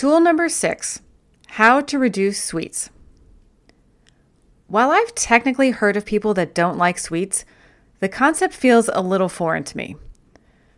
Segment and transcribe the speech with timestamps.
[0.00, 1.02] Tool number six
[1.46, 2.88] how to reduce sweets.
[4.66, 7.44] While I've technically heard of people that don't like sweets,
[7.98, 9.96] the concept feels a little foreign to me.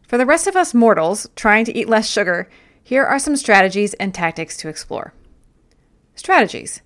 [0.09, 2.51] For the rest of us mortals trying to eat less sugar,
[2.83, 5.15] here are some strategies and tactics to explore.
[6.17, 6.83] Strategies.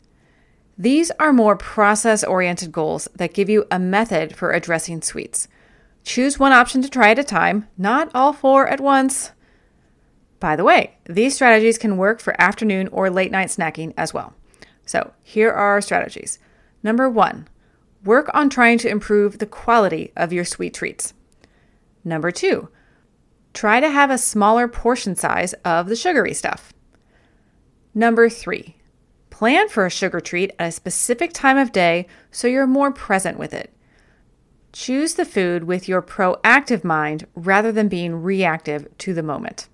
[0.76, 5.48] These are more process oriented goals that give you a method for addressing sweets.
[6.04, 9.32] Choose one option to try at a time, not all four at once.
[10.38, 14.34] By the way, these strategies can work for afternoon or late night snacking as well.
[14.84, 16.38] So, here are our strategies.
[16.82, 17.48] Number one,
[18.04, 21.14] work on trying to improve the quality of your sweet treats.
[22.04, 22.68] Number two,
[23.52, 26.72] try to have a smaller portion size of the sugary stuff.
[27.94, 28.76] Number three,
[29.30, 33.38] plan for a sugar treat at a specific time of day so you're more present
[33.38, 33.72] with it.
[34.72, 39.68] Choose the food with your proactive mind rather than being reactive to the moment.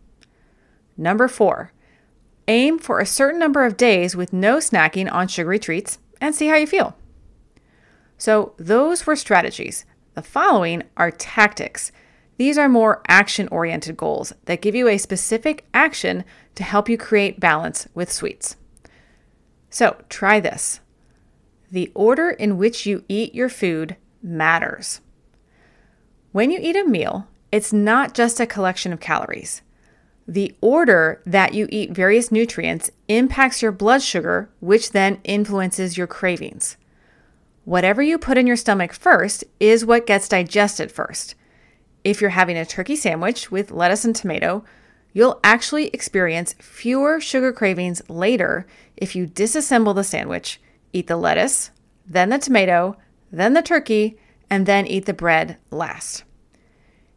[0.96, 1.72] Number four,
[2.48, 6.48] aim for a certain number of days with no snacking on sugary treats and see
[6.48, 6.96] how you feel.
[8.18, 9.84] So, those were strategies.
[10.14, 11.90] The following are tactics.
[12.36, 16.96] These are more action oriented goals that give you a specific action to help you
[16.96, 18.56] create balance with sweets.
[19.70, 20.80] So, try this.
[21.70, 25.00] The order in which you eat your food matters.
[26.32, 29.62] When you eat a meal, it's not just a collection of calories.
[30.26, 36.06] The order that you eat various nutrients impacts your blood sugar, which then influences your
[36.06, 36.76] cravings.
[37.64, 41.34] Whatever you put in your stomach first is what gets digested first.
[42.04, 44.64] If you're having a turkey sandwich with lettuce and tomato,
[45.12, 50.60] you'll actually experience fewer sugar cravings later if you disassemble the sandwich,
[50.92, 51.70] eat the lettuce,
[52.06, 52.96] then the tomato,
[53.30, 54.18] then the turkey,
[54.50, 56.24] and then eat the bread last.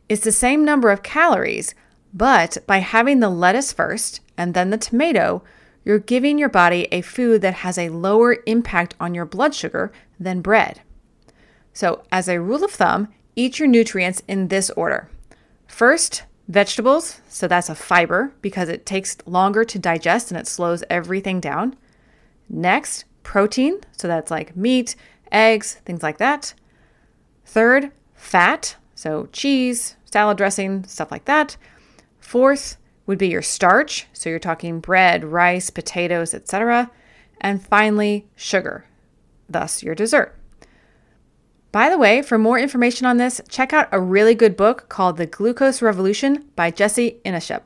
[0.07, 1.73] It's the same number of calories,
[2.15, 5.43] but by having the lettuce first and then the tomato,
[5.83, 9.91] you're giving your body a food that has a lower impact on your blood sugar
[10.17, 10.81] than bread.
[11.73, 15.09] So, as a rule of thumb, eat your nutrients in this order.
[15.67, 20.85] First, vegetables, so that's a fiber because it takes longer to digest and it slows
[20.89, 21.75] everything down.
[22.47, 24.95] Next, protein, so that's like meat,
[25.33, 26.53] eggs, things like that.
[27.45, 31.57] Third, fat, so cheese, salad dressing, stuff like that.
[32.25, 36.89] Fourth, would be your starch, so you're talking bread, rice, potatoes, etc.
[37.39, 38.85] And finally, sugar,
[39.47, 40.35] thus your dessert.
[41.71, 45.17] By the way, for more information on this, check out a really good book called
[45.17, 47.61] The Glucose Revolution by Jessie Inchauspé.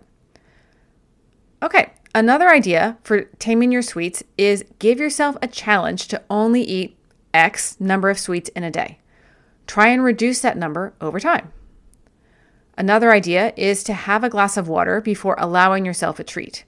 [1.63, 6.97] Okay, another idea for taming your sweets is give yourself a challenge to only eat
[7.33, 8.99] X number of sweets in a day.
[9.67, 11.53] Try and reduce that number over time.
[12.79, 16.63] Another idea is to have a glass of water before allowing yourself a treat.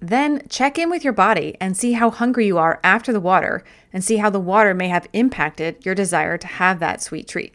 [0.00, 3.64] Then check in with your body and see how hungry you are after the water
[3.90, 7.54] and see how the water may have impacted your desire to have that sweet treat.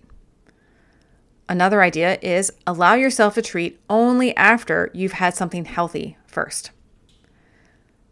[1.48, 6.72] Another idea is allow yourself a treat only after you've had something healthy first.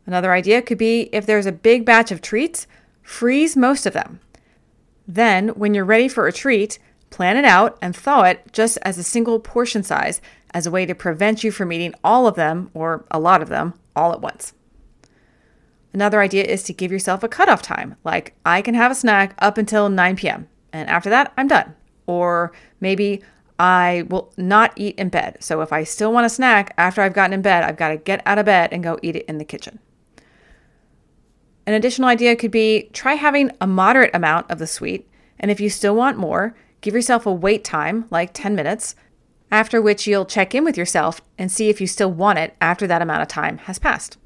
[0.06, 2.68] Another idea could be if there's a big batch of treats,
[3.02, 4.20] freeze most of them.
[5.08, 6.78] Then, when you're ready for a treat,
[7.12, 10.20] Plan it out and thaw it just as a single portion size
[10.54, 13.50] as a way to prevent you from eating all of them, or a lot of
[13.50, 14.54] them, all at once.
[15.94, 19.36] Another idea is to give yourself a cutoff time, like I can have a snack
[19.40, 21.76] up until 9 p.m., and after that, I'm done.
[22.08, 23.22] Or maybe
[23.60, 25.38] I will not eat in bed.
[25.42, 27.98] So if I still want a snack after I've gotten in bed, I've got to
[27.98, 29.80] get out of bed and go eat it in the kitchen.
[31.68, 35.08] An additional idea could be try having a moderate amount of the sweet,
[35.40, 38.96] and if you still want more, Give yourself a wait time, like 10 minutes,
[39.52, 42.88] after which you'll check in with yourself and see if you still want it after
[42.88, 44.18] that amount of time has passed.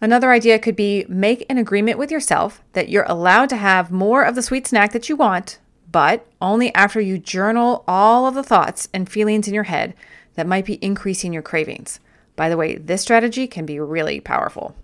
[0.00, 4.22] Another idea could be make an agreement with yourself that you're allowed to have more
[4.22, 5.58] of the sweet snack that you want,
[5.92, 9.94] but only after you journal all of the thoughts and feelings in your head
[10.34, 12.00] that might be increasing your cravings.
[12.34, 14.74] By the way, this strategy can be really powerful.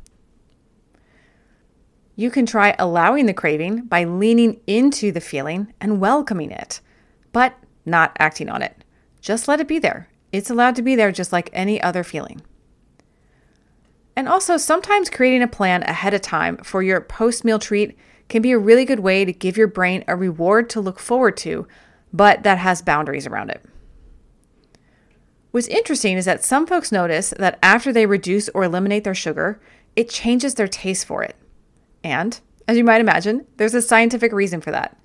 [2.18, 6.80] You can try allowing the craving by leaning into the feeling and welcoming it,
[7.32, 7.54] but
[7.84, 8.84] not acting on it.
[9.20, 10.08] Just let it be there.
[10.32, 12.40] It's allowed to be there just like any other feeling.
[14.16, 17.98] And also, sometimes creating a plan ahead of time for your post meal treat
[18.30, 21.36] can be a really good way to give your brain a reward to look forward
[21.38, 21.68] to,
[22.14, 23.62] but that has boundaries around it.
[25.50, 29.60] What's interesting is that some folks notice that after they reduce or eliminate their sugar,
[29.94, 31.36] it changes their taste for it.
[32.06, 32.38] And,
[32.68, 34.96] as you might imagine, there's a scientific reason for that.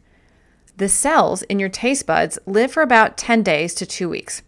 [0.78, 4.44] The cells in your taste buds live for about 10 days to two weeks.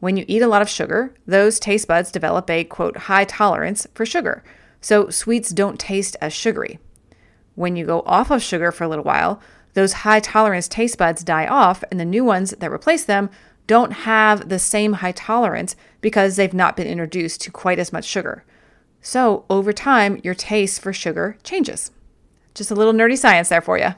[0.00, 3.86] When you eat a lot of sugar, those taste buds develop a quote high tolerance
[3.94, 4.42] for sugar,
[4.80, 6.80] so sweets don't taste as sugary.
[7.54, 9.40] When you go off of sugar for a little while,
[9.74, 13.30] those high tolerance taste buds die off, and the new ones that replace them
[13.68, 18.04] don't have the same high tolerance because they've not been introduced to quite as much
[18.04, 18.44] sugar.
[19.06, 21.90] So, over time, your taste for sugar changes.
[22.54, 23.94] Just a little nerdy science there for you.